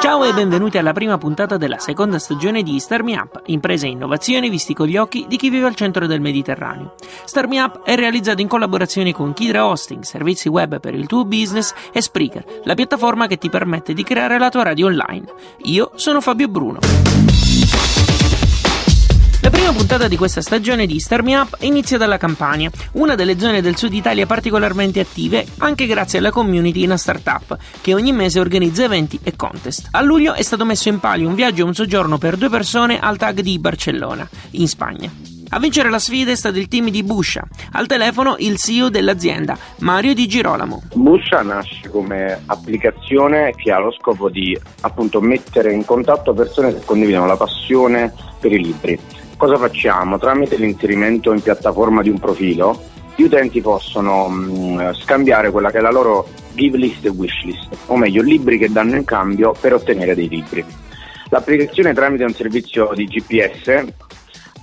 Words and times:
Ciao 0.00 0.24
e 0.24 0.32
benvenuti 0.32 0.78
alla 0.78 0.94
prima 0.94 1.18
puntata 1.18 1.58
della 1.58 1.78
seconda 1.78 2.18
stagione 2.18 2.62
di 2.62 2.80
Star 2.80 3.02
Me 3.02 3.14
Up, 3.16 3.42
imprese 3.46 3.86
e 3.86 3.90
innovazioni 3.90 4.48
visti 4.48 4.72
con 4.72 4.86
gli 4.86 4.96
occhi 4.96 5.26
di 5.28 5.36
chi 5.36 5.50
vive 5.50 5.66
al 5.66 5.74
centro 5.74 6.06
del 6.06 6.22
Mediterraneo. 6.22 6.94
Star 7.24 7.46
Me 7.46 7.60
Up 7.60 7.82
è 7.82 7.94
realizzato 7.94 8.40
in 8.40 8.48
collaborazione 8.48 9.12
con 9.12 9.34
Kidra 9.34 9.66
Hosting, 9.66 10.02
servizi 10.02 10.48
web 10.48 10.80
per 10.80 10.94
il 10.94 11.06
tuo 11.06 11.26
business 11.26 11.74
e 11.92 12.00
Spreaker, 12.00 12.62
la 12.64 12.74
piattaforma 12.74 13.26
che 13.26 13.36
ti 13.36 13.50
permette 13.50 13.92
di 13.92 14.02
creare 14.02 14.38
la 14.38 14.48
tua 14.48 14.62
radio 14.62 14.86
online. 14.86 15.26
Io 15.64 15.90
sono 15.96 16.22
Fabio 16.22 16.48
Bruno. 16.48 16.78
Prima 19.54 19.72
puntata 19.72 20.08
di 20.08 20.16
questa 20.16 20.40
stagione 20.40 20.84
di 20.84 20.98
Star 20.98 21.22
Me 21.22 21.36
Up 21.36 21.58
inizia 21.60 21.96
dalla 21.96 22.16
Campania, 22.16 22.68
una 22.94 23.14
delle 23.14 23.38
zone 23.38 23.62
del 23.62 23.76
sud 23.76 23.92
Italia 23.92 24.26
particolarmente 24.26 24.98
attive 24.98 25.46
anche 25.58 25.86
grazie 25.86 26.18
alla 26.18 26.32
community 26.32 26.84
Una 26.84 26.96
Startup, 26.96 27.56
che 27.80 27.94
ogni 27.94 28.12
mese 28.12 28.40
organizza 28.40 28.82
eventi 28.82 29.20
e 29.22 29.36
contest. 29.36 29.90
A 29.92 30.02
luglio 30.02 30.32
è 30.32 30.42
stato 30.42 30.64
messo 30.64 30.88
in 30.88 30.98
palio 30.98 31.28
un 31.28 31.36
viaggio 31.36 31.62
e 31.62 31.66
un 31.66 31.72
soggiorno 31.74 32.18
per 32.18 32.36
due 32.36 32.48
persone 32.48 32.98
al 32.98 33.16
tag 33.16 33.40
di 33.42 33.56
Barcellona, 33.60 34.28
in 34.50 34.66
Spagna. 34.66 35.08
A 35.50 35.60
vincere 35.60 35.88
la 35.88 36.00
sfida 36.00 36.32
è 36.32 36.36
stato 36.36 36.58
il 36.58 36.66
team 36.66 36.90
di 36.90 37.04
Busha, 37.04 37.46
al 37.72 37.86
telefono 37.86 38.34
il 38.38 38.56
CEO 38.56 38.88
dell'azienda, 38.88 39.56
Mario 39.78 40.14
Di 40.14 40.26
Girolamo. 40.26 40.82
Busha 40.94 41.42
nasce 41.42 41.88
come 41.90 42.42
applicazione 42.46 43.54
che 43.54 43.70
ha 43.70 43.78
lo 43.78 43.92
scopo 43.92 44.28
di 44.28 44.58
appunto 44.80 45.20
mettere 45.20 45.72
in 45.72 45.84
contatto 45.84 46.34
persone 46.34 46.74
che 46.74 46.84
condividono 46.84 47.26
la 47.26 47.36
passione 47.36 48.12
per 48.40 48.50
i 48.50 48.60
libri. 48.60 48.98
Cosa 49.44 49.58
facciamo? 49.58 50.16
Tramite 50.16 50.56
l'inserimento 50.56 51.30
in 51.30 51.42
piattaforma 51.42 52.00
di 52.00 52.08
un 52.08 52.18
profilo, 52.18 52.82
gli 53.14 53.24
utenti 53.24 53.60
possono 53.60 54.26
mh, 54.26 54.94
scambiare 54.94 55.50
quella 55.50 55.70
che 55.70 55.76
è 55.76 55.80
la 55.82 55.90
loro 55.90 56.26
give 56.54 56.78
list 56.78 57.04
e 57.04 57.10
wish 57.10 57.42
list, 57.42 57.68
o 57.88 57.96
meglio, 57.98 58.22
libri 58.22 58.56
che 58.56 58.72
danno 58.72 58.96
in 58.96 59.04
cambio 59.04 59.54
per 59.60 59.74
ottenere 59.74 60.14
dei 60.14 60.30
libri. 60.30 60.64
L'applicazione 61.28 61.92
tramite 61.92 62.24
un 62.24 62.32
servizio 62.32 62.92
di 62.94 63.04
GPS 63.04 63.84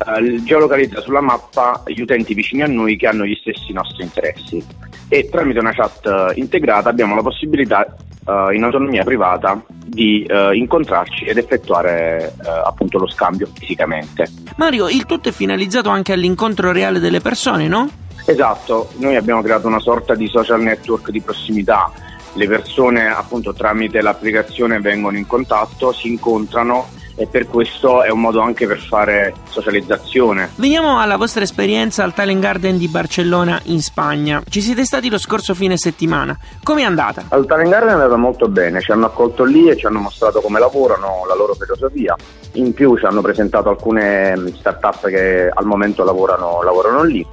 eh, 0.05 0.43
geolocalizza 0.43 1.01
sulla 1.01 1.21
mappa 1.21 1.83
gli 1.85 2.01
utenti 2.01 2.33
vicini 2.33 2.63
a 2.63 2.67
noi 2.67 2.97
che 2.97 3.07
hanno 3.07 3.25
gli 3.25 3.37
stessi 3.39 3.73
nostri 3.73 4.03
interessi 4.03 4.63
e 5.07 5.29
tramite 5.29 5.59
una 5.59 5.73
chat 5.73 6.05
eh, 6.05 6.39
integrata 6.39 6.89
abbiamo 6.89 7.15
la 7.15 7.21
possibilità 7.21 7.85
eh, 8.25 8.55
in 8.55 8.63
autonomia 8.63 9.03
privata 9.03 9.61
di 9.85 10.23
eh, 10.23 10.55
incontrarci 10.55 11.25
ed 11.25 11.37
effettuare 11.37 12.33
eh, 12.43 12.49
appunto 12.65 12.97
lo 12.97 13.09
scambio 13.09 13.47
fisicamente. 13.53 14.25
Mario, 14.55 14.87
il 14.87 15.05
tutto 15.05 15.29
è 15.29 15.31
finalizzato 15.31 15.89
anche 15.89 16.13
all'incontro 16.13 16.71
reale 16.71 16.99
delle 16.99 17.19
persone, 17.19 17.67
no? 17.67 17.89
Esatto, 18.25 18.91
noi 18.97 19.15
abbiamo 19.15 19.41
creato 19.41 19.67
una 19.67 19.79
sorta 19.79 20.15
di 20.15 20.27
social 20.27 20.61
network 20.61 21.09
di 21.09 21.21
prossimità. 21.21 21.91
Le 22.33 22.47
persone 22.47 23.07
appunto 23.07 23.53
tramite 23.53 24.01
l'applicazione 24.01 24.79
vengono 24.79 25.17
in 25.17 25.27
contatto, 25.27 25.91
si 25.91 26.07
incontrano 26.07 26.87
e 27.21 27.27
per 27.27 27.47
questo 27.47 28.01
è 28.01 28.09
un 28.09 28.19
modo 28.19 28.39
anche 28.41 28.65
per 28.65 28.79
fare 28.79 29.33
socializzazione. 29.43 30.49
Veniamo 30.55 30.99
alla 30.99 31.17
vostra 31.17 31.43
esperienza 31.43 32.03
al 32.03 32.15
Talent 32.15 32.41
Garden 32.41 32.79
di 32.79 32.87
Barcellona 32.87 33.59
in 33.65 33.81
Spagna. 33.81 34.41
Ci 34.49 34.59
siete 34.59 34.85
stati 34.85 35.07
lo 35.07 35.19
scorso 35.19 35.53
fine 35.53 35.77
settimana. 35.77 36.35
Com'è 36.63 36.81
andata? 36.81 37.25
Al 37.29 37.45
Talent 37.45 37.69
Garden 37.69 37.89
è 37.89 37.93
andata 37.93 38.15
molto 38.15 38.47
bene, 38.47 38.81
ci 38.81 38.91
hanno 38.91 39.05
accolto 39.05 39.43
lì 39.43 39.69
e 39.69 39.77
ci 39.77 39.85
hanno 39.85 39.99
mostrato 39.99 40.41
come 40.41 40.59
lavorano, 40.59 41.25
la 41.27 41.35
loro 41.35 41.53
filosofia. 41.53 42.15
In 42.53 42.73
più 42.73 42.97
ci 42.97 43.05
hanno 43.05 43.21
presentato 43.21 43.69
alcune 43.69 44.35
mm, 44.35 44.47
start-up 44.47 45.07
che 45.07 45.47
al 45.53 45.65
momento 45.65 46.03
lavorano, 46.03 46.63
lavorano 46.63 47.03
lì. 47.03 47.23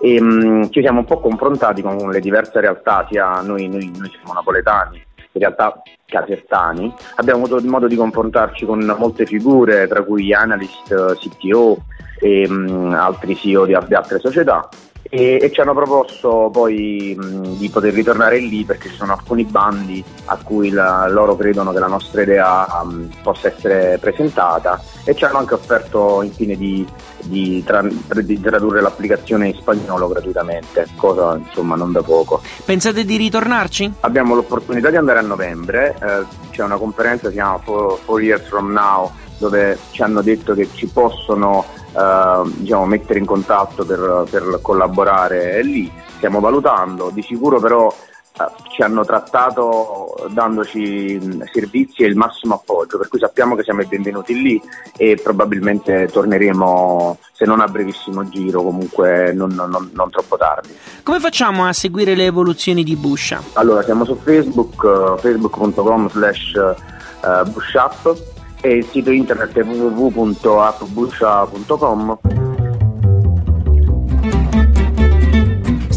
E, 0.00 0.20
mh, 0.20 0.70
ci 0.70 0.80
siamo 0.80 1.00
un 1.00 1.04
po' 1.04 1.20
confrontati 1.20 1.82
con 1.82 1.96
le 2.10 2.20
diverse 2.20 2.60
realtà, 2.60 3.06
sia 3.10 3.42
noi, 3.42 3.68
noi, 3.68 3.92
noi 3.94 4.10
siamo 4.10 4.32
napoletani, 4.32 5.04
in 5.38 5.44
realtà 5.44 5.80
casertani. 6.04 6.92
Abbiamo 7.16 7.44
avuto 7.44 7.66
modo 7.66 7.86
di 7.86 7.96
confrontarci 7.96 8.66
con 8.66 8.80
molte 8.98 9.24
figure, 9.24 9.86
tra 9.86 10.02
cui 10.02 10.34
analyst, 10.34 11.16
CTO 11.16 11.78
e 12.20 12.48
mh, 12.48 12.94
altri 12.94 13.36
CEO 13.36 13.64
di 13.64 13.74
altre 13.74 14.18
società. 14.18 14.68
E, 15.10 15.38
e 15.40 15.50
ci 15.52 15.60
hanno 15.60 15.74
proposto 15.74 16.50
poi 16.52 17.16
mh, 17.18 17.56
di 17.56 17.70
poter 17.70 17.94
ritornare 17.94 18.38
lì 18.38 18.64
perché 18.64 18.90
ci 18.90 18.96
sono 18.96 19.12
alcuni 19.12 19.44
bandi 19.44 20.04
a 20.26 20.38
cui 20.42 20.70
la, 20.70 21.08
loro 21.08 21.34
credono 21.34 21.72
che 21.72 21.78
la 21.78 21.86
nostra 21.86 22.22
idea 22.22 22.66
mh, 22.84 23.08
possa 23.22 23.48
essere 23.48 23.98
presentata 23.98 24.82
e 25.04 25.14
ci 25.14 25.24
hanno 25.24 25.38
anche 25.38 25.54
offerto 25.54 26.20
infine 26.22 26.56
di, 26.56 26.86
di, 27.24 27.64
tra, 27.64 27.82
di 27.82 28.40
tradurre 28.40 28.82
l'applicazione 28.82 29.48
in 29.48 29.54
spagnolo 29.54 30.08
gratuitamente, 30.08 30.86
cosa 30.96 31.36
insomma 31.36 31.74
non 31.74 31.90
da 31.92 32.02
poco. 32.02 32.42
Pensate 32.64 33.04
di 33.04 33.16
ritornarci? 33.16 33.94
Abbiamo 34.00 34.34
l'opportunità 34.34 34.90
di 34.90 34.96
andare 34.96 35.20
a 35.20 35.22
novembre, 35.22 35.96
eh, 36.02 36.24
c'è 36.50 36.62
una 36.62 36.76
conferenza 36.76 37.24
che 37.24 37.30
si 37.30 37.34
chiama 37.34 37.58
Four, 37.58 37.98
Four 38.04 38.22
Years 38.22 38.46
From 38.46 38.72
Now 38.72 39.10
dove 39.38 39.78
ci 39.92 40.02
hanno 40.02 40.20
detto 40.22 40.54
che 40.54 40.68
ci 40.74 40.86
possono 40.86 41.64
eh, 41.96 42.42
diciamo, 42.56 42.86
mettere 42.86 43.18
in 43.18 43.24
contatto 43.24 43.84
per, 43.84 44.24
per 44.30 44.58
collaborare 44.60 45.62
lì, 45.62 45.90
stiamo 46.16 46.40
valutando, 46.40 47.10
di 47.12 47.22
sicuro 47.22 47.60
però 47.60 47.88
eh, 47.88 48.44
ci 48.70 48.82
hanno 48.82 49.04
trattato 49.04 50.14
dandoci 50.30 51.18
servizi 51.52 52.02
e 52.02 52.06
il 52.06 52.16
massimo 52.16 52.54
appoggio, 52.54 52.98
per 52.98 53.08
cui 53.08 53.18
sappiamo 53.18 53.56
che 53.56 53.62
siamo 53.62 53.82
i 53.82 53.86
benvenuti 53.86 54.40
lì 54.40 54.60
e 54.96 55.18
probabilmente 55.20 56.08
torneremo, 56.12 57.18
se 57.32 57.44
non 57.44 57.60
a 57.60 57.66
brevissimo 57.66 58.28
giro, 58.28 58.62
comunque 58.62 59.32
non, 59.32 59.50
non- 59.54 59.90
non 59.92 60.10
troppo 60.10 60.36
tardi. 60.36 60.76
Come 61.02 61.20
facciamo 61.20 61.66
a 61.66 61.72
seguire 61.72 62.14
le 62.14 62.26
evoluzioni 62.26 62.84
di 62.84 62.94
Busha? 62.96 63.42
Allora, 63.54 63.82
siamo 63.82 64.04
su 64.04 64.16
Facebook, 64.22 64.84
eh, 64.84 65.20
facebook.com 65.20 66.08
slash 66.10 66.52
eh, 66.54 67.50
bushup 67.50 68.36
e 68.60 68.76
il 68.76 68.84
sito 68.86 69.10
internet 69.10 69.56
è 69.56 69.62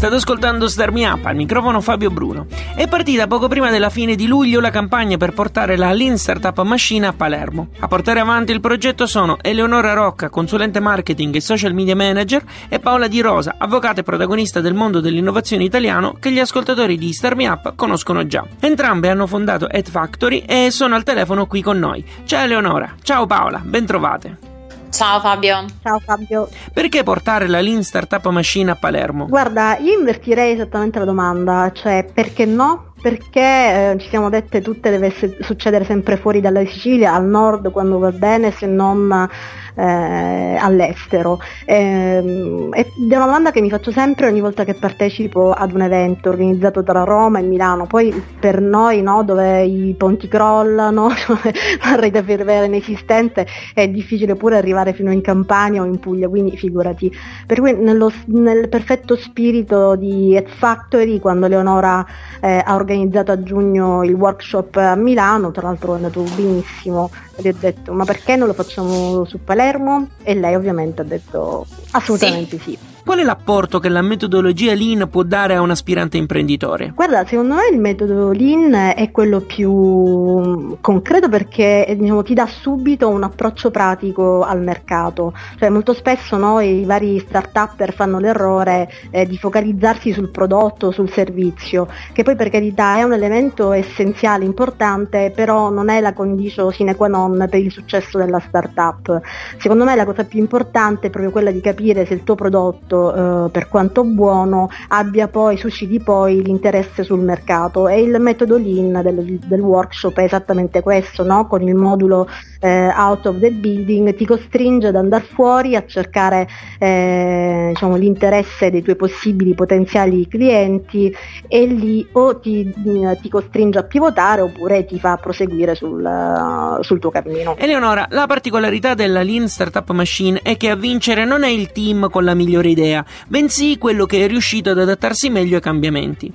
State 0.02 0.16
ascoltando 0.16 0.66
Star 0.66 0.90
Up, 0.92 1.26
al 1.26 1.36
microfono 1.36 1.80
Fabio 1.80 2.10
Bruno. 2.10 2.48
È 2.74 2.88
partita 2.88 3.28
poco 3.28 3.46
prima 3.46 3.70
della 3.70 3.88
fine 3.88 4.16
di 4.16 4.26
luglio 4.26 4.58
la 4.58 4.70
campagna 4.70 5.16
per 5.16 5.32
portare 5.32 5.76
la 5.76 5.92
Lean 5.92 6.18
Startup 6.18 6.60
Machine 6.62 7.06
a 7.06 7.12
Palermo. 7.12 7.68
A 7.78 7.86
portare 7.86 8.18
avanti 8.18 8.50
il 8.50 8.58
progetto 8.58 9.06
sono 9.06 9.38
Eleonora 9.40 9.92
Rocca, 9.92 10.28
consulente 10.28 10.80
marketing 10.80 11.36
e 11.36 11.40
social 11.40 11.72
media 11.72 11.94
manager, 11.94 12.42
e 12.68 12.80
Paola 12.80 13.06
Di 13.06 13.20
Rosa, 13.20 13.54
avvocata 13.58 14.00
e 14.00 14.02
protagonista 14.02 14.60
del 14.60 14.74
mondo 14.74 14.98
dell'innovazione 14.98 15.62
italiano 15.62 16.16
che 16.18 16.32
gli 16.32 16.40
ascoltatori 16.40 16.98
di 16.98 17.12
Star 17.12 17.36
Up 17.36 17.76
conoscono 17.76 18.26
già. 18.26 18.44
Entrambe 18.58 19.08
hanno 19.08 19.28
fondato 19.28 19.68
Ed 19.68 19.88
Factory 19.88 20.42
e 20.44 20.72
sono 20.72 20.96
al 20.96 21.04
telefono 21.04 21.46
qui 21.46 21.62
con 21.62 21.78
noi. 21.78 22.04
Ciao 22.24 22.42
Eleonora, 22.42 22.92
ciao 23.02 23.26
Paola, 23.26 23.62
ben 23.64 23.86
trovate. 23.86 24.51
Ciao 24.92 25.20
Fabio. 25.20 25.64
Ciao 25.82 25.98
Fabio. 26.00 26.48
Perché 26.70 27.02
portare 27.02 27.48
la 27.48 27.62
Lean 27.62 27.82
Startup 27.82 28.24
Machine 28.28 28.72
a 28.72 28.76
Palermo? 28.76 29.26
Guarda, 29.26 29.78
io 29.78 29.98
invertirei 29.98 30.52
esattamente 30.52 30.98
la 30.98 31.06
domanda, 31.06 31.72
cioè 31.72 32.04
perché 32.12 32.44
no? 32.44 32.91
Perché 33.02 33.40
eh, 33.40 33.96
ci 33.98 34.08
siamo 34.08 34.28
dette 34.30 34.60
tutte 34.62 34.88
deve 34.88 35.08
essere- 35.08 35.38
succedere 35.40 35.84
sempre 35.84 36.16
fuori 36.16 36.40
dalla 36.40 36.64
Sicilia, 36.64 37.12
al 37.12 37.26
nord 37.26 37.72
quando 37.72 37.98
va 37.98 38.12
bene, 38.12 38.52
se 38.52 38.66
non 38.66 39.28
eh, 39.74 40.56
all'estero. 40.60 41.40
Ehm, 41.64 42.68
ed 42.72 43.10
è 43.10 43.16
una 43.16 43.24
domanda 43.26 43.50
che 43.50 43.60
mi 43.60 43.70
faccio 43.70 43.90
sempre 43.90 44.28
ogni 44.28 44.40
volta 44.40 44.62
che 44.64 44.74
partecipo 44.74 45.50
ad 45.50 45.72
un 45.72 45.82
evento 45.82 46.28
organizzato 46.28 46.84
tra 46.84 47.02
Roma 47.02 47.40
e 47.40 47.42
Milano. 47.42 47.86
Poi 47.86 48.12
per 48.38 48.60
noi, 48.60 49.02
no, 49.02 49.24
dove 49.24 49.64
i 49.64 49.94
ponti 49.98 50.28
crollano, 50.28 51.08
dove 51.26 51.52
la 51.82 51.96
rete 51.96 52.22
ferroviaria 52.22 52.66
inesistente, 52.66 53.46
è 53.74 53.88
difficile 53.88 54.36
pure 54.36 54.56
arrivare 54.56 54.92
fino 54.92 55.10
in 55.10 55.22
Campania 55.22 55.82
o 55.82 55.86
in 55.86 55.98
Puglia, 55.98 56.28
quindi 56.28 56.56
figurati. 56.56 57.10
Per 57.46 57.58
cui 57.58 57.74
nello- 57.74 58.12
nel 58.26 58.68
perfetto 58.68 59.16
spirito 59.16 59.96
di 59.96 60.36
Ed 60.36 60.48
Factory, 60.48 61.18
quando 61.18 61.48
Leonora 61.48 62.04
eh, 62.40 62.62
ha 62.64 62.74
organizzato 62.74 62.90
a 62.94 63.42
giugno 63.42 64.04
il 64.04 64.14
workshop 64.14 64.76
a 64.76 64.94
Milano, 64.94 65.50
tra 65.50 65.68
l'altro 65.68 65.92
è 65.92 65.96
andato 65.96 66.22
benissimo, 66.22 67.10
gli 67.36 67.48
ho 67.48 67.54
detto 67.58 67.92
ma 67.92 68.04
perché 68.04 68.36
non 68.36 68.48
lo 68.48 68.54
facciamo 68.54 69.24
su 69.24 69.38
Palermo? 69.42 70.08
E 70.22 70.34
lei 70.34 70.54
ovviamente 70.54 71.02
ha 71.02 71.04
detto 71.04 71.66
assolutamente 71.92 72.58
sì. 72.58 72.78
Qual 73.04 73.18
è 73.18 73.24
l'apporto 73.24 73.80
che 73.80 73.88
la 73.88 74.00
metodologia 74.00 74.74
Lean 74.74 75.08
può 75.10 75.24
dare 75.24 75.56
a 75.56 75.60
un 75.60 75.70
aspirante 75.70 76.18
imprenditore? 76.18 76.92
Guarda, 76.94 77.26
secondo 77.26 77.54
me 77.54 77.68
il 77.72 77.80
metodo 77.80 78.30
Lean 78.30 78.72
è 78.94 79.10
quello 79.10 79.40
più 79.40 80.78
concreto 80.80 81.28
perché 81.28 81.96
diciamo, 81.98 82.22
ti 82.22 82.32
dà 82.32 82.46
subito 82.46 83.08
un 83.08 83.24
approccio 83.24 83.72
pratico 83.72 84.42
al 84.42 84.62
mercato. 84.62 85.32
Cioè, 85.58 85.68
molto 85.68 85.94
spesso 85.94 86.36
noi, 86.36 86.82
i 86.82 86.84
vari 86.84 87.18
start-upper 87.18 87.92
fanno 87.92 88.20
l'errore 88.20 88.88
eh, 89.10 89.26
di 89.26 89.36
focalizzarsi 89.36 90.12
sul 90.12 90.30
prodotto, 90.30 90.92
sul 90.92 91.10
servizio, 91.10 91.88
che 92.12 92.22
poi 92.22 92.36
per 92.36 92.50
carità 92.50 92.98
è 92.98 93.02
un 93.02 93.14
elemento 93.14 93.72
essenziale, 93.72 94.44
importante, 94.44 95.32
però 95.34 95.70
non 95.70 95.88
è 95.88 96.00
la 96.00 96.12
condicio 96.12 96.70
sine 96.70 96.94
qua 96.94 97.08
non 97.08 97.48
per 97.50 97.58
il 97.58 97.72
successo 97.72 98.16
della 98.16 98.38
startup. 98.38 99.20
Secondo 99.58 99.82
me 99.82 99.96
la 99.96 100.04
cosa 100.04 100.24
più 100.24 100.38
importante 100.38 101.08
è 101.08 101.10
proprio 101.10 101.32
quella 101.32 101.50
di 101.50 101.60
capire 101.60 102.06
se 102.06 102.14
il 102.14 102.22
tuo 102.22 102.36
prodotto, 102.36 102.90
eh, 102.92 103.50
per 103.50 103.68
quanto 103.68 104.04
buono, 104.04 104.68
abbia 104.88 105.28
poi, 105.28 105.56
susciti 105.56 106.00
poi 106.00 106.42
l'interesse 106.42 107.02
sul 107.02 107.20
mercato 107.20 107.88
e 107.88 108.00
il 108.00 108.16
metodo 108.20 108.56
Lean 108.58 109.00
del, 109.02 109.38
del 109.38 109.60
workshop 109.60 110.18
è 110.18 110.24
esattamente 110.24 110.82
questo, 110.82 111.24
no? 111.24 111.46
con 111.46 111.62
il 111.62 111.74
modulo 111.74 112.28
eh, 112.60 112.88
out 112.94 113.26
of 113.26 113.38
the 113.40 113.50
building 113.50 114.14
ti 114.14 114.24
costringe 114.24 114.86
ad 114.88 114.96
andare 114.96 115.24
fuori 115.24 115.74
a 115.74 115.84
cercare 115.84 116.48
eh, 116.78 117.70
diciamo, 117.70 117.96
l'interesse 117.96 118.70
dei 118.70 118.82
tuoi 118.82 118.96
possibili 118.96 119.54
potenziali 119.54 120.28
clienti 120.28 121.12
e 121.48 121.66
lì 121.66 122.06
o 122.12 122.38
ti, 122.38 122.72
ti 123.20 123.28
costringe 123.28 123.78
a 123.78 123.82
pivotare 123.82 124.42
oppure 124.42 124.84
ti 124.84 124.98
fa 124.98 125.16
proseguire 125.16 125.74
sul, 125.74 126.78
sul 126.80 126.98
tuo 126.98 127.10
cammino. 127.10 127.56
Eleonora, 127.58 128.06
la 128.10 128.26
particolarità 128.26 128.94
della 128.94 129.22
Lean 129.22 129.48
Startup 129.48 129.88
Machine 129.90 130.40
è 130.42 130.56
che 130.56 130.70
a 130.70 130.76
vincere 130.76 131.24
non 131.24 131.42
è 131.42 131.48
il 131.48 131.72
team 131.72 132.08
con 132.10 132.24
la 132.24 132.34
migliore 132.34 132.68
idea, 132.68 132.81
bensì 133.28 133.78
quello 133.78 134.06
che 134.06 134.24
è 134.24 134.28
riuscito 134.28 134.70
ad 134.70 134.78
adattarsi 134.78 135.30
meglio 135.30 135.56
ai 135.56 135.62
cambiamenti. 135.62 136.32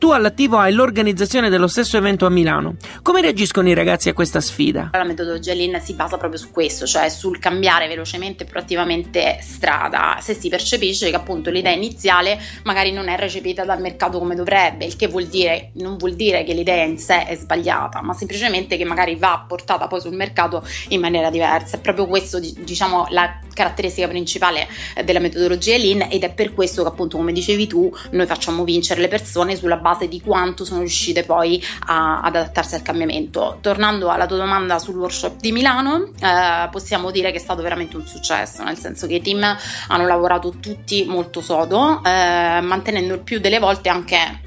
Tu 0.00 0.12
all'attivo 0.12 0.56
hai 0.56 0.72
l'organizzazione 0.72 1.50
dello 1.50 1.66
stesso 1.66 1.98
evento 1.98 2.24
a 2.24 2.30
Milano. 2.30 2.76
Come 3.02 3.20
reagiscono 3.20 3.68
i 3.68 3.74
ragazzi 3.74 4.08
a 4.08 4.14
questa 4.14 4.40
sfida? 4.40 4.88
La 4.94 5.04
metodologia 5.04 5.52
Lean 5.52 5.78
si 5.78 5.92
basa 5.92 6.16
proprio 6.16 6.40
su 6.40 6.50
questo, 6.52 6.86
cioè 6.86 7.10
sul 7.10 7.38
cambiare 7.38 7.86
velocemente 7.86 8.44
e 8.44 8.46
proattivamente 8.46 9.40
strada. 9.42 10.16
Se 10.22 10.32
si 10.32 10.48
percepisce 10.48 11.10
che 11.10 11.16
appunto 11.16 11.50
l'idea 11.50 11.72
iniziale 11.72 12.40
magari 12.64 12.92
non 12.92 13.08
è 13.08 13.18
recepita 13.18 13.66
dal 13.66 13.78
mercato 13.82 14.18
come 14.18 14.34
dovrebbe, 14.34 14.86
il 14.86 14.96
che 14.96 15.06
vuol 15.06 15.26
dire, 15.26 15.72
non 15.74 15.98
vuol 15.98 16.14
dire 16.14 16.44
che 16.44 16.54
l'idea 16.54 16.82
in 16.82 16.96
sé 16.96 17.26
è 17.26 17.36
sbagliata, 17.36 18.00
ma 18.00 18.14
semplicemente 18.14 18.78
che 18.78 18.86
magari 18.86 19.16
va 19.16 19.44
portata 19.46 19.86
poi 19.86 20.00
sul 20.00 20.14
mercato 20.14 20.66
in 20.88 21.00
maniera 21.00 21.28
diversa. 21.28 21.76
È 21.76 21.80
proprio 21.80 22.06
questo, 22.06 22.38
diciamo, 22.38 23.04
la 23.10 23.38
caratteristica 23.52 24.08
principale 24.08 24.66
della 25.04 25.18
metodologia 25.18 25.76
Lean 25.76 26.06
ed 26.10 26.22
è 26.22 26.32
per 26.32 26.54
questo 26.54 26.84
che 26.84 26.88
appunto, 26.88 27.18
come 27.18 27.32
dicevi 27.32 27.66
tu, 27.66 27.94
noi 28.12 28.24
facciamo 28.24 28.64
vincere 28.64 29.02
le 29.02 29.08
persone 29.08 29.56
sulla 29.56 29.76
base 29.76 29.88
base 29.90 30.08
di 30.08 30.20
quanto 30.20 30.64
sono 30.64 30.80
riuscite 30.80 31.24
poi 31.24 31.62
a, 31.86 32.20
ad 32.20 32.36
adattarsi 32.36 32.74
al 32.74 32.82
cambiamento. 32.82 33.58
Tornando 33.60 34.08
alla 34.08 34.26
tua 34.26 34.36
domanda 34.36 34.78
sul 34.78 34.96
workshop 34.96 35.40
di 35.40 35.52
Milano, 35.52 36.10
eh, 36.20 36.68
possiamo 36.70 37.10
dire 37.10 37.30
che 37.30 37.38
è 37.38 37.40
stato 37.40 37.62
veramente 37.62 37.96
un 37.96 38.06
successo, 38.06 38.62
nel 38.62 38.78
senso 38.78 39.06
che 39.06 39.14
i 39.14 39.20
team 39.20 39.44
hanno 39.88 40.06
lavorato 40.06 40.54
tutti 40.60 41.04
molto 41.04 41.40
sodo, 41.40 42.02
eh, 42.04 42.60
mantenendo 42.62 43.14
il 43.14 43.20
più 43.20 43.40
delle 43.40 43.58
volte 43.58 43.88
anche 43.88 44.39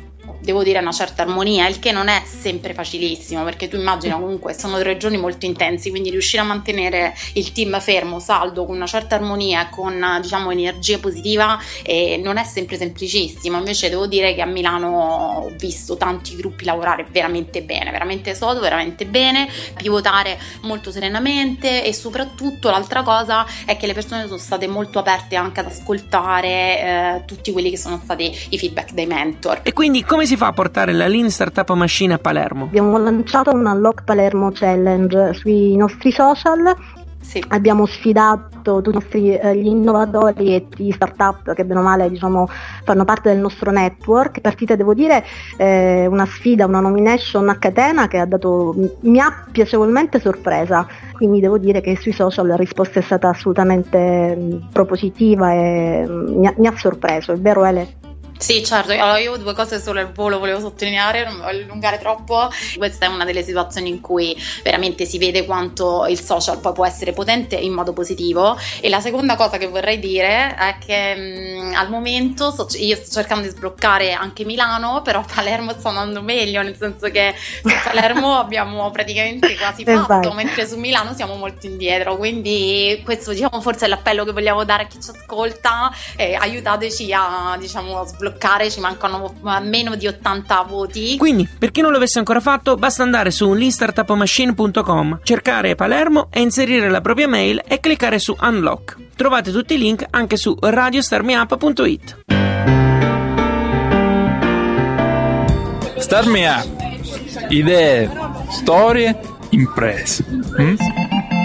devo 0.44 0.64
dire 0.64 0.80
una 0.80 0.92
certa 0.92 1.22
armonia, 1.24 1.68
il 1.68 1.80
che 1.80 1.92
non 1.92 2.10
è 2.10 2.22
sempre 2.26 2.74
facilissimo 2.74 3.44
perché 3.44 3.68
tu 3.68 3.78
immagina 3.78 4.16
comunque 4.16 4.54
sono 4.54 4.78
tre 4.78 4.98
giorni 4.98 5.18
molto 5.18 5.46
intensi, 5.46 5.90
quindi 5.90 6.10
riuscire 6.10 6.42
a 6.42 6.46
mantenere 6.46 7.16
il 7.34 7.52
team 7.52 7.80
fermo, 7.80 8.20
saldo, 8.20 8.66
con 8.66 8.76
una 8.76 8.86
certa 8.86 9.16
armonia 9.16 9.68
e 9.68 9.70
con 9.70 10.20
diciamo 10.22 10.52
energia 10.52 11.00
positiva 11.00 11.58
eh, 11.84 12.20
non 12.22 12.38
è 12.38 12.44
sempre 12.44 12.78
semplicissimo, 12.78 13.58
invece 13.58 13.90
devo 13.90 14.06
dire 14.06 14.36
che 14.36 14.42
a 14.42 14.46
Milano 14.46 15.44
ho 15.44 15.54
visto 15.58 15.96
tanti 15.96 16.36
gruppi 16.36 16.66
lavorare 16.66 17.06
veramente 17.10 17.64
bene, 17.64 17.92
veramente 17.92 18.36
sodo, 18.36 18.60
veramente 18.60 19.06
bene, 19.06 19.48
pivotare 19.78 20.38
molto 20.62 20.92
serenamente 20.92 21.84
e 21.86 21.94
soprattutto 21.94 22.70
l'altra 22.70 23.02
cosa 23.04 23.46
è 23.66 23.78
che 23.78 23.88
le 23.88 23.94
persone 23.94 24.26
sono 24.26 24.38
state 24.38 24.68
molto 24.68 25.00
aperte 25.00 25.36
anche 25.36 25.62
ad 25.62 25.68
ascoltare 25.68 26.50
eh, 26.50 27.22
tutti 27.26 27.52
quelli 27.52 27.70
che 27.70 27.78
sono 27.78 28.00
stati 28.04 28.32
i 28.50 28.58
feedback 28.58 28.92
dei 28.92 29.06
mentor. 29.06 29.62
E 29.64 29.74
quindi 29.74 30.04
come 30.04 30.26
si 30.26 30.33
si 30.34 30.40
fa 30.40 30.48
a 30.48 30.52
portare 30.54 30.94
la 30.94 31.08
Lean 31.08 31.30
Startup 31.30 31.70
Machine 31.74 32.14
a 32.14 32.18
Palermo? 32.18 32.66
Abbiamo 32.66 32.98
lanciato 32.98 33.52
un 33.52 33.66
Unlock 33.66 34.04
Palermo 34.04 34.50
Challenge 34.52 35.34
sui 35.34 35.76
nostri 35.76 36.12
social 36.12 36.76
sì. 37.24 37.42
Abbiamo 37.48 37.86
sfidato 37.86 38.82
tutti 38.82 38.90
i 38.90 38.94
nostri, 38.94 39.36
eh, 39.36 39.56
gli 39.56 39.68
innovatori 39.68 40.56
e 40.56 40.68
gli 40.76 40.92
start-up 40.92 41.54
che 41.54 41.64
bene 41.64 41.80
o 41.80 41.84
male 41.84 42.10
diciamo, 42.10 42.48
fanno 42.84 43.06
parte 43.06 43.30
del 43.30 43.40
nostro 43.40 43.72
network. 43.72 44.42
Partita, 44.42 44.76
devo 44.76 44.94
dire, 44.94 45.24
eh, 45.58 46.06
una 46.06 46.26
sfida, 46.26 46.66
una 46.66 46.82
nomination 46.82 47.48
a 47.48 47.56
catena 47.56 48.08
che 48.08 48.20
ha 48.20 48.26
dato, 48.26 48.76
mi 49.02 49.20
ha 49.20 49.46
piacevolmente 49.52 50.20
sorpresa. 50.20 50.86
Quindi 51.14 51.40
devo 51.40 51.58
dire 51.58 51.80
che 51.80 51.96
sui 51.96 52.12
social 52.12 52.46
la 52.46 52.56
risposta 52.58 53.00
è 53.00 53.04
stata 53.04 53.30
assolutamente 53.30 54.36
mh, 54.36 54.70
propositiva 54.72 55.54
e 55.54 56.06
mh, 56.06 56.40
mi, 56.40 56.48
ha, 56.48 56.54
mi 56.58 56.68
ha 56.68 56.74
sorpreso. 56.76 57.32
È 57.32 57.38
vero, 57.38 57.66
Ele? 57.66 58.03
Sì, 58.38 58.64
certo, 58.64 58.92
allora 58.92 59.20
io 59.20 59.38
due 59.38 59.54
cose 59.54 59.80
solo 59.80 60.00
al 60.00 60.12
volo 60.12 60.38
volevo 60.40 60.60
sottolineare, 60.60 61.24
non 61.24 61.38
voglio 61.38 61.64
allungare 61.64 61.98
troppo. 61.98 62.50
Questa 62.76 63.06
è 63.06 63.08
una 63.08 63.24
delle 63.24 63.44
situazioni 63.44 63.90
in 63.90 64.02
cui 64.02 64.36
veramente 64.64 65.06
si 65.06 65.18
vede 65.18 65.46
quanto 65.46 66.06
il 66.08 66.20
social 66.20 66.60
poi 66.60 66.74
può 66.74 66.86
essere 66.86 67.14
potente 67.14 67.56
in 67.56 67.72
modo 67.72 67.94
positivo. 67.94 68.58
E 68.82 68.90
la 68.90 69.00
seconda 69.00 69.36
cosa 69.36 69.58
che 69.58 69.68
vorrei 69.68 70.00
dire 70.00 70.56
è 70.56 70.76
che 70.84 71.16
mh, 71.16 71.74
al 71.76 71.90
momento 71.90 72.52
sto, 72.52 72.68
io 72.78 72.96
sto 72.96 73.12
cercando 73.12 73.48
di 73.48 73.50
sbloccare 73.50 74.12
anche 74.12 74.44
Milano, 74.44 75.02
però 75.04 75.24
Palermo 75.34 75.72
sta 75.78 75.90
andando 75.90 76.22
meglio, 76.22 76.62
nel 76.62 76.76
senso 76.76 77.10
che 77.12 77.34
su 77.38 77.72
Palermo 77.84 78.36
abbiamo 78.40 78.90
praticamente 78.92 79.56
quasi 79.56 79.86
fatto, 79.86 80.34
mentre 80.34 80.68
su 80.68 80.78
Milano 80.78 81.14
siamo 81.14 81.36
molto 81.36 81.66
indietro. 81.66 82.18
Quindi 82.18 83.02
questo 83.06 83.32
diciamo 83.32 83.62
forse 83.62 83.86
è 83.86 83.88
l'appello 83.88 84.26
che 84.26 84.34
vogliamo 84.34 84.66
dare 84.66 84.84
a 84.84 84.88
chi 84.88 85.00
ci 85.02 85.12
ascolta, 85.12 85.92
eh, 86.18 86.36
aiutateci 86.36 87.14
a 87.14 87.56
diciamo 87.58 88.04
sbloccare 88.04 88.23
sbloccare, 88.24 88.72
ci 88.72 88.80
mancano 88.80 89.36
meno 89.62 89.96
di 89.96 90.08
80 90.08 90.66
voti. 90.68 91.18
Quindi, 91.18 91.48
per 91.60 91.72
chi 91.72 91.82
non 91.82 91.92
l'avesse 91.92 92.20
ancora 92.20 92.40
fatto, 92.40 92.76
basta 92.76 93.04
andare 93.04 93.32
su 93.32 93.54
leanstartupmachine.com, 93.54 95.20
cercare 95.24 95.76
Palermo 95.76 96.28
e 96.32 96.40
inserire 96.40 96.90
la 96.90 97.02
propria 97.02 97.28
mail 97.28 97.62
e 97.68 97.80
cliccare 97.80 98.20
su 98.20 98.36
Unlock. 98.40 98.98
Trovate 99.16 99.52
tutti 99.52 99.74
i 99.74 99.78
link 99.78 100.06
anche 100.10 100.38
su 100.38 100.56
radiostarmiup.it. 100.60 102.18
Start 105.98 106.28
Me 106.28 106.48
Up. 106.48 106.82
Idee, 107.50 108.10
storie, 108.50 109.20
imprese. 109.50 110.26
Mm? 110.60 111.43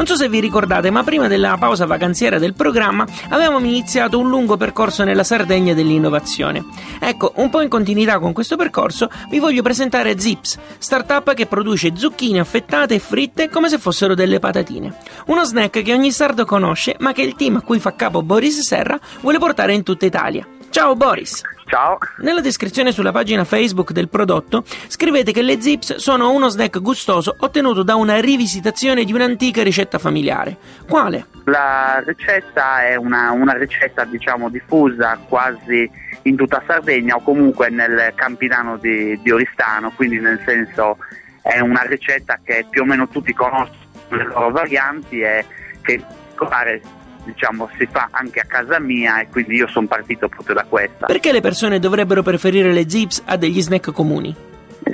Non 0.00 0.08
so 0.08 0.16
se 0.16 0.30
vi 0.30 0.40
ricordate, 0.40 0.88
ma 0.88 1.04
prima 1.04 1.28
della 1.28 1.58
pausa 1.58 1.84
vacanziera 1.84 2.38
del 2.38 2.54
programma 2.54 3.04
avevamo 3.28 3.58
iniziato 3.58 4.18
un 4.18 4.30
lungo 4.30 4.56
percorso 4.56 5.04
nella 5.04 5.24
Sardegna 5.24 5.74
dell'innovazione. 5.74 6.64
Ecco, 6.98 7.34
un 7.36 7.50
po' 7.50 7.60
in 7.60 7.68
continuità 7.68 8.18
con 8.18 8.32
questo 8.32 8.56
percorso, 8.56 9.10
vi 9.28 9.38
voglio 9.38 9.60
presentare 9.60 10.18
Zips, 10.18 10.58
startup 10.78 11.34
che 11.34 11.44
produce 11.44 11.94
zucchine 11.94 12.38
affettate 12.38 12.94
e 12.94 12.98
fritte 12.98 13.50
come 13.50 13.68
se 13.68 13.76
fossero 13.76 14.14
delle 14.14 14.38
patatine. 14.38 14.96
Uno 15.26 15.44
snack 15.44 15.82
che 15.82 15.92
ogni 15.92 16.12
sardo 16.12 16.46
conosce, 16.46 16.96
ma 17.00 17.12
che 17.12 17.20
il 17.20 17.34
team 17.34 17.56
a 17.56 17.60
cui 17.60 17.78
fa 17.78 17.94
capo 17.94 18.22
Boris 18.22 18.58
Serra 18.60 18.98
vuole 19.20 19.38
portare 19.38 19.74
in 19.74 19.82
tutta 19.82 20.06
Italia. 20.06 20.46
Ciao 20.70 20.94
Boris! 20.94 21.42
Ciao! 21.66 21.98
Nella 22.18 22.40
descrizione 22.40 22.92
sulla 22.92 23.10
pagina 23.10 23.42
Facebook 23.42 23.90
del 23.90 24.08
prodotto 24.08 24.62
scrivete 24.86 25.32
che 25.32 25.42
le 25.42 25.60
zips 25.60 25.96
sono 25.96 26.30
uno 26.30 26.48
snack 26.48 26.80
gustoso 26.80 27.34
ottenuto 27.40 27.82
da 27.82 27.96
una 27.96 28.20
rivisitazione 28.20 29.02
di 29.02 29.12
un'antica 29.12 29.64
ricetta 29.64 29.98
familiare. 29.98 30.56
Quale? 30.88 31.26
La 31.46 32.00
ricetta 32.06 32.86
è 32.86 32.94
una, 32.94 33.32
una 33.32 33.54
ricetta 33.54 34.04
diciamo 34.04 34.48
diffusa 34.48 35.18
quasi 35.28 35.90
in 36.22 36.36
tutta 36.36 36.62
Sardegna 36.64 37.16
o 37.16 37.20
comunque 37.20 37.68
nel 37.68 38.12
Campinano 38.14 38.76
di, 38.76 39.20
di 39.20 39.30
Oristano, 39.32 39.90
quindi 39.96 40.20
nel 40.20 40.40
senso 40.46 40.98
è 41.42 41.58
una 41.58 41.82
ricetta 41.82 42.38
che 42.44 42.64
più 42.70 42.82
o 42.82 42.84
meno 42.84 43.08
tutti 43.08 43.32
conoscono 43.32 43.76
le 44.10 44.24
loro 44.24 44.50
varianti 44.50 45.20
e 45.20 45.44
che 45.82 46.00
pare 46.36 46.80
diciamo, 47.24 47.68
si 47.78 47.86
fa 47.90 48.08
anche 48.10 48.40
a 48.40 48.44
casa 48.44 48.78
mia 48.78 49.20
e 49.20 49.28
quindi 49.28 49.56
io 49.56 49.68
sono 49.68 49.86
partito 49.86 50.28
proprio 50.28 50.54
da 50.54 50.64
questa. 50.64 51.06
Perché 51.06 51.32
le 51.32 51.40
persone 51.40 51.78
dovrebbero 51.78 52.22
preferire 52.22 52.72
le 52.72 52.88
zips 52.88 53.22
a 53.26 53.36
degli 53.36 53.60
snack 53.60 53.92
comuni? 53.92 54.34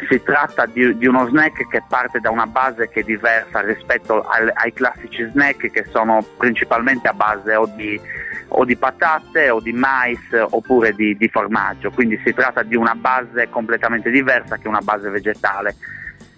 Si 0.08 0.20
tratta 0.22 0.66
di, 0.66 0.96
di, 0.98 1.06
uno 1.06 1.28
snack 1.28 1.68
che 1.68 1.82
parte 1.88 2.18
da 2.20 2.30
una 2.30 2.46
base 2.46 2.88
che 2.88 3.00
è 3.00 3.02
diversa 3.04 3.60
rispetto 3.60 4.22
al, 4.22 4.50
ai 4.54 4.72
classici 4.72 5.28
snack 5.30 5.70
che 5.70 5.86
sono 5.90 6.24
principalmente 6.36 7.08
a 7.08 7.12
base 7.12 7.54
o 7.54 7.66
di, 7.74 7.98
o 8.48 8.64
di 8.64 8.76
patate 8.76 9.48
o 9.50 9.60
di 9.60 9.72
mais 9.72 10.18
oppure 10.50 10.92
di, 10.92 11.16
di 11.16 11.28
formaggio, 11.28 11.90
quindi 11.90 12.20
si 12.24 12.32
tratta 12.34 12.62
di 12.62 12.74
una 12.74 12.94
base 12.94 13.48
completamente 13.48 14.10
diversa 14.10 14.56
che 14.56 14.68
una 14.68 14.80
base 14.80 15.08
vegetale. 15.08 15.76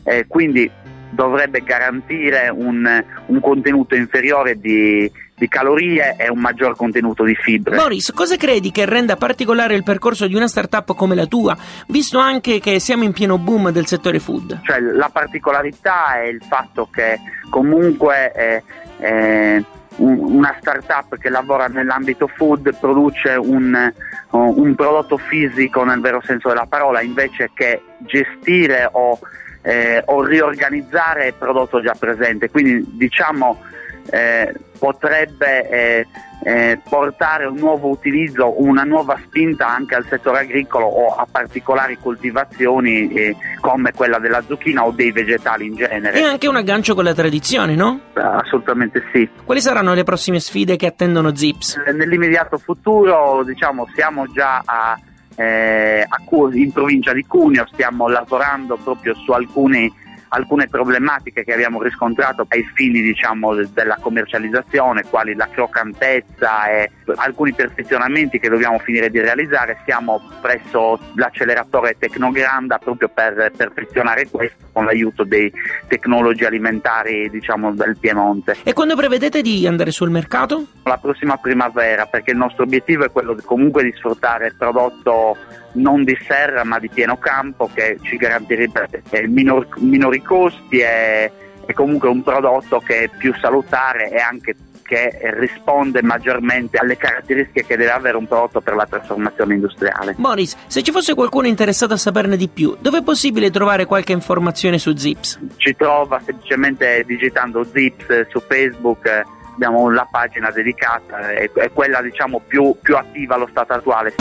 Eh, 0.05 0.27
quindi 0.27 0.71
dovrebbe 1.11 1.63
garantire 1.63 2.49
un, 2.49 3.05
un 3.27 3.41
contenuto 3.41 3.95
inferiore 3.95 4.59
di, 4.59 5.11
di 5.39 5.49
calorie 5.49 6.17
e 6.19 6.29
un 6.29 6.39
maggior 6.39 6.77
contenuto 6.77 7.25
di 7.25 7.35
fibre. 7.35 7.77
Boris, 7.77 8.13
cosa 8.13 8.37
credi 8.37 8.71
che 8.71 8.85
renda 8.85 9.17
particolare 9.17 9.75
il 9.75 9.85
percorso 9.85 10.27
di 10.27 10.35
una 10.35 10.49
startup 10.49 10.95
come 10.95 11.15
la 11.15 11.27
tua, 11.27 11.57
visto 11.87 12.19
anche 12.19 12.61
che 12.61 12.79
siamo 12.81 13.05
in 13.05 13.13
pieno 13.13 13.39
boom 13.39 13.71
del 13.71 13.87
settore 13.87 14.19
food? 14.19 14.61
Cioè, 14.63 14.81
la 14.81 15.09
particolarità 15.11 16.21
è 16.21 16.27
il 16.27 16.43
fatto 16.43 16.89
che 16.93 17.21
comunque 17.49 18.33
eh, 18.33 18.63
eh, 18.99 19.65
una 19.99 20.57
startup 20.61 21.17
che 21.19 21.29
lavora 21.29 21.67
nell'ambito 21.67 22.29
food 22.29 22.77
produce 22.79 23.31
un, 23.31 23.93
un, 24.31 24.75
prodotto 24.75 25.17
fisico 25.17 25.85
nel 25.85 26.01
vero 26.01 26.21
senso 26.23 26.49
della 26.49 26.67
parola 26.69 27.01
invece 27.01 27.51
che 27.53 27.83
gestire 27.99 28.89
o, 28.93 29.19
eh, 29.63 30.03
o 30.07 30.23
riorganizzare 30.23 31.29
il 31.29 31.35
prodotto 31.35 31.81
già 31.81 31.97
presente. 31.99 32.49
Quindi 32.49 32.85
diciamo 32.97 33.61
eh, 34.11 34.55
potrebbe 34.79 35.69
eh, 35.69 36.07
eh, 36.45 36.81
portare 36.89 37.47
un 37.47 37.57
nuovo 37.57 37.89
utilizzo, 37.89 38.63
una 38.63 38.83
nuova 38.83 39.19
spinta 39.25 39.69
anche 39.69 39.95
al 39.95 40.07
settore 40.09 40.41
agricolo 40.41 40.87
o 40.87 41.15
a 41.15 41.27
particolari 41.31 41.99
coltivazioni 42.01 43.13
eh, 43.13 43.37
come 43.61 43.93
quella 43.93 44.19
della 44.19 44.43
zucchina 44.47 44.85
o 44.85 44.91
dei 44.93 45.11
vegetali 45.11 45.67
in 45.67 45.75
genere. 45.75 46.19
E 46.19 46.23
anche 46.23 46.49
un 46.49 46.57
aggancio 46.57 46.95
con 46.95 47.05
la 47.05 47.15
tradizione, 47.15 47.75
no? 47.75 48.01
Assolutamente 48.15 49.03
sì. 49.13 49.29
Quali 49.45 49.61
saranno 49.61 49.95
le 49.95 50.05
prossime 50.05 50.41
sfide 50.41 50.77
che 50.77 50.87
attendono 50.87 51.35
Zips? 51.35 51.77
Nell'immediato 51.93 52.59
futuro, 52.59 53.43
diciamo, 53.45 53.87
siamo 53.95 54.27
già 54.33 54.63
a, 54.65 54.99
eh, 55.35 56.07
a, 56.09 56.19
in 56.53 56.73
provincia 56.73 57.13
di 57.13 57.25
Cuneo, 57.27 57.67
stiamo 57.73 58.09
lavorando 58.09 58.77
proprio 58.77 59.15
su 59.15 59.33
alcuni 59.33 59.93
alcune 60.29 60.69
problematiche 60.69 61.45
che 61.45 61.53
abbiamo 61.53 61.83
riscontrato 61.83 62.47
ai 62.49 62.65
fini 62.75 63.01
diciamo, 63.01 63.55
della 63.55 63.99
commercializzazione, 64.01 65.05
quali 65.05 65.35
la 65.35 65.49
croccantezza 65.49 66.69
e 66.71 66.91
alcuni 67.17 67.53
perfezionamenti 67.53 68.39
che 68.39 68.49
dobbiamo 68.49 68.79
finire 68.79 69.11
di 69.11 69.21
realizzare. 69.21 69.79
Siamo 69.85 70.21
presso 70.41 70.99
l'acceleratore 71.15 71.97
Tecnogranda 71.99 72.79
proprio 72.79 73.09
per 73.09 73.53
perfezionare 73.57 74.29
questo 74.29 74.68
con 74.79 74.87
l'aiuto 74.87 75.25
dei 75.25 75.53
tecnologi 75.89 76.45
alimentari 76.45 77.29
diciamo, 77.31 77.75
del 77.75 77.97
Piemonte. 77.99 78.59
E 78.63 78.73
quando 78.73 78.95
prevedete 78.95 79.43
di 79.43 79.67
andare 79.67 79.91
sul 79.91 80.09
mercato? 80.09 80.67
La 80.85 80.99
prossima 80.99 81.37
primavera, 81.37 82.07
perché 82.07 82.31
il 82.31 82.37
nostro 82.37 82.63
obiettivo 82.63 83.05
è 83.05 83.11
quello 83.11 83.35
di, 83.35 83.43
comunque 83.43 83.83
di 83.83 83.93
sfruttare 83.97 84.47
il 84.47 84.55
prodotto 84.57 85.37
non 85.73 86.05
di 86.05 86.17
serra 86.27 86.63
ma 86.65 86.79
di 86.79 86.89
pieno 86.89 87.19
campo 87.19 87.69
che 87.75 87.99
ci 88.03 88.17
garantirebbe 88.17 89.03
minor, 89.27 89.67
minori 89.79 90.23
costi 90.23 90.79
e, 90.79 91.31
e, 91.67 91.73
comunque 91.73 92.09
un 92.09 92.23
prodotto 92.23 92.79
che 92.79 93.03
è 93.03 93.11
più 93.19 93.35
salutare 93.35 94.11
e 94.11 94.19
anche 94.19 94.55
che 94.89 95.19
risponde 95.35 96.03
maggiormente 96.03 96.79
alle 96.79 96.97
caratteristiche 96.97 97.67
che 97.67 97.77
deve 97.77 97.91
avere 97.91 98.17
un 98.17 98.27
prodotto 98.27 98.63
per 98.63 98.75
la 98.75 98.87
trasformazione 98.87 99.55
industriale. 99.55 100.15
Boris, 100.17 100.57
se 100.67 100.83
ci 100.83 100.91
fosse 100.91 101.15
qualcuno 101.15 101.47
interessato 101.47 101.93
a 101.93 101.99
saperne 101.99 102.39
di 102.39 102.49
più, 102.49 102.75
dove 102.81 102.99
è 102.99 103.03
possibile 103.03 103.51
trovare 103.51 103.85
qualche 103.85 104.13
informazione 104.13 104.79
su 104.79 104.97
Zips? 104.97 105.39
Ci 105.57 105.77
trova 105.77 106.21
semplicemente 106.25 107.05
digitando 107.07 107.65
Zips 107.65 108.29
su 108.31 108.41
Facebook 108.41 109.37
abbiamo 109.59 109.91
la 109.91 110.07
pagina 110.09 110.51
dedicata, 110.53 111.31
è, 111.31 111.51
è 111.51 111.73
quella 111.73 112.01
diciamo 112.01 112.41
più, 112.47 112.77
più 112.81 112.97
attiva 112.97 113.35
allo 113.35 113.49
stato 113.51 113.73
attuale. 113.73 114.15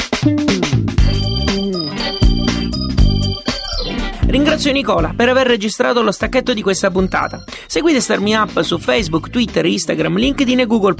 Ringrazio 4.27 4.73
Nicola 4.73 5.13
per 5.15 5.29
aver 5.29 5.47
registrato 5.47 6.01
lo 6.01 6.11
stacchetto 6.11 6.53
di 6.53 6.61
questa 6.61 6.91
puntata. 6.91 7.43
Seguite 7.65 8.01
Starmi 8.01 8.33
Up 8.35 8.59
su 8.59 8.77
Facebook, 8.77 9.29
Twitter, 9.29 9.65
Instagram, 9.65 10.17
LinkedIn 10.17 10.59
e 10.59 10.65
Google+. 10.65 10.95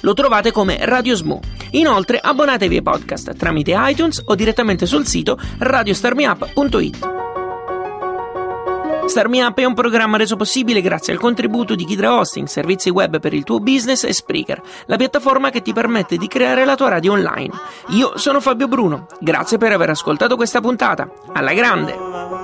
Lo 0.00 0.14
trovate 0.14 0.52
come 0.52 0.78
Radio 0.80 1.14
Smo. 1.14 1.40
Inoltre 1.72 2.18
abbonatevi 2.18 2.76
ai 2.76 2.82
podcast 2.82 3.36
tramite 3.36 3.74
iTunes 3.76 4.22
o 4.24 4.34
direttamente 4.34 4.86
sul 4.86 5.06
sito 5.06 5.38
radiostarmiup.it. 5.58 7.10
Starmi 9.04 9.42
Up 9.42 9.58
è 9.58 9.64
un 9.64 9.74
programma 9.74 10.16
reso 10.16 10.36
possibile 10.36 10.80
grazie 10.80 11.12
al 11.12 11.18
contributo 11.18 11.74
di 11.74 11.84
Kidra 11.84 12.16
Hosting, 12.16 12.46
servizi 12.46 12.88
web 12.88 13.20
per 13.20 13.34
il 13.34 13.44
tuo 13.44 13.58
business 13.58 14.04
e 14.04 14.14
Spreaker, 14.14 14.62
la 14.86 14.96
piattaforma 14.96 15.50
che 15.50 15.60
ti 15.60 15.74
permette 15.74 16.16
di 16.16 16.28
creare 16.28 16.64
la 16.64 16.76
tua 16.76 16.88
radio 16.88 17.12
online. 17.12 17.52
Io 17.88 18.16
sono 18.16 18.40
Fabio 18.40 18.68
Bruno, 18.68 19.08
grazie 19.20 19.58
per 19.58 19.72
aver 19.72 19.90
ascoltato 19.90 20.36
questa 20.36 20.60
puntata. 20.60 21.10
Alla 21.34 21.52
grande! 21.52 22.41